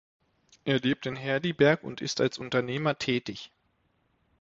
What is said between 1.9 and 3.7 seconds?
ist als Unternehmer tätig.